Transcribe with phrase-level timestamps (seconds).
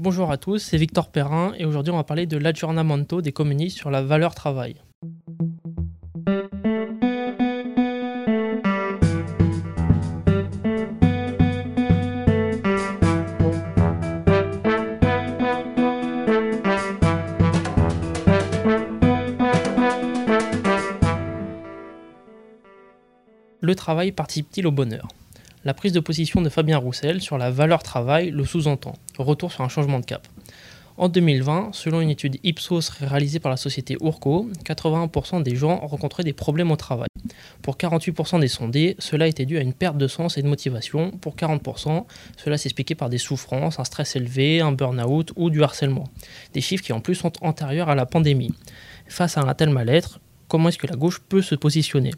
[0.00, 3.76] Bonjour à tous, c'est Victor Perrin et aujourd'hui on va parler de l'aggiornamento des communistes
[3.76, 4.76] sur la valeur travail.
[23.60, 25.08] Le travail participe-t-il au bonheur?
[25.64, 28.94] La prise de position de Fabien Roussel sur la valeur travail le sous-entend.
[29.18, 30.28] Retour sur un changement de cap.
[30.96, 36.22] En 2020, selon une étude Ipsos réalisée par la société Urco, 81% des gens rencontraient
[36.22, 37.08] des problèmes au travail.
[37.62, 41.10] Pour 48% des sondés, cela était dû à une perte de sens et de motivation.
[41.10, 42.04] Pour 40%,
[42.36, 46.04] cela s'expliquait par des souffrances, un stress élevé, un burn-out ou du harcèlement.
[46.52, 48.54] Des chiffres qui en plus sont antérieurs à la pandémie.
[49.08, 52.12] Face à un tel mal-être, comment est-ce que la gauche peut se positionner?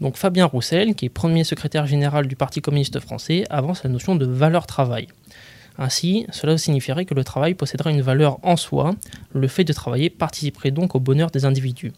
[0.00, 4.14] Donc Fabien Roussel, qui est premier secrétaire général du Parti communiste français, avance la notion
[4.14, 5.08] de valeur travail.
[5.78, 8.94] Ainsi, cela signifierait que le travail posséderait une valeur en soi,
[9.32, 11.92] le fait de travailler participerait donc au bonheur des individus.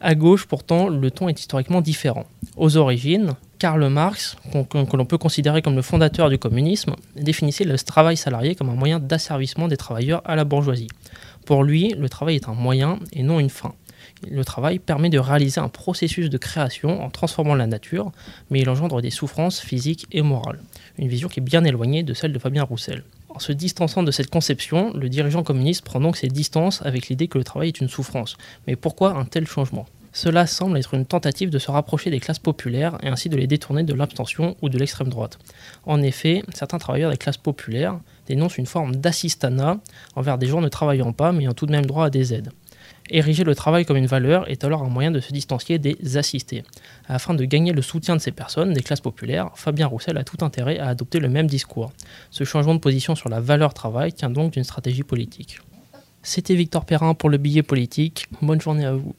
[0.00, 2.24] À gauche, pourtant, le ton est historiquement différent.
[2.56, 7.76] Aux origines, Karl Marx, que l'on peut considérer comme le fondateur du communisme, définissait le
[7.78, 10.88] travail salarié comme un moyen d'asservissement des travailleurs à la bourgeoisie.
[11.46, 13.74] Pour lui, le travail est un moyen et non une fin.
[14.28, 18.12] Le travail permet de réaliser un processus de création en transformant la nature,
[18.50, 20.60] mais il engendre des souffrances physiques et morales.
[20.98, 23.04] Une vision qui est bien éloignée de celle de Fabien Roussel.
[23.28, 27.28] En se distançant de cette conception, le dirigeant communiste prend donc ses distances avec l'idée
[27.28, 28.36] que le travail est une souffrance.
[28.66, 29.86] Mais pourquoi un tel changement?
[30.12, 33.46] Cela semble être une tentative de se rapprocher des classes populaires et ainsi de les
[33.46, 35.38] détourner de l'abstention ou de l'extrême droite.
[35.84, 39.78] En effet, certains travailleurs des classes populaires dénoncent une forme d'assistanat
[40.16, 42.50] envers des gens ne travaillant pas mais ayant tout de même droit à des aides.
[43.10, 46.62] Ériger le travail comme une valeur est alors un moyen de se distancier des assistés.
[47.08, 50.44] Afin de gagner le soutien de ces personnes, des classes populaires, Fabien Roussel a tout
[50.44, 51.92] intérêt à adopter le même discours.
[52.30, 55.60] Ce changement de position sur la valeur travail tient donc d'une stratégie politique.
[56.22, 58.26] C'était Victor Perrin pour le billet politique.
[58.42, 59.14] Bonne journée à vous.